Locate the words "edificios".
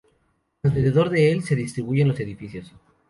2.19-2.73